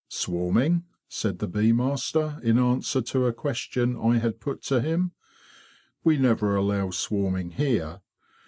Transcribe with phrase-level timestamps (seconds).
[0.25, 5.11] ''Swarming?"' said the bee master, in answer to a question I had put to him.''
[6.03, 8.01] We never allow swarming here.